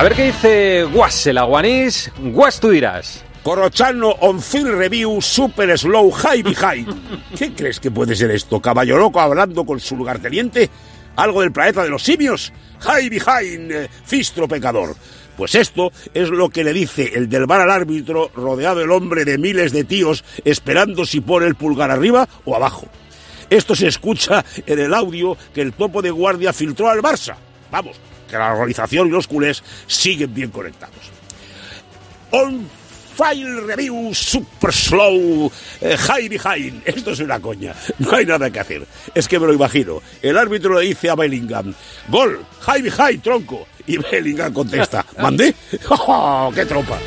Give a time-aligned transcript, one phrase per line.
[0.00, 2.10] A ver qué dice Guas, el aguanís.
[2.18, 3.22] Guas, tú dirás.
[3.42, 6.88] Corochano on field review super slow high behind.
[7.38, 8.62] ¿Qué crees que puede ser esto?
[8.62, 10.70] Caballo loco hablando con su lugarteniente.
[11.16, 12.50] ¿Algo del planeta de los simios?
[12.78, 14.96] High behind, eh, fistro pecador.
[15.36, 19.26] Pues esto es lo que le dice el del bar al árbitro, rodeado el hombre
[19.26, 22.86] de miles de tíos, esperando si pone el pulgar arriba o abajo.
[23.50, 27.36] Esto se escucha en el audio que el topo de guardia filtró al Barça.
[27.70, 27.96] Vamos,
[28.28, 31.10] que la organización y los culés siguen bien conectados.
[32.30, 32.68] On
[33.16, 36.82] File Review Super Slow eh, High Behind.
[36.86, 37.74] Esto es una coña.
[37.98, 38.86] No hay nada que hacer.
[39.14, 40.00] Es que me lo imagino.
[40.22, 41.74] El árbitro le dice a Bellingham,
[42.08, 43.66] gol, High Behind, tronco.
[43.86, 45.54] Y Bellingham contesta, ¿mandé?
[45.90, 46.98] ¡Oh, qué tropa!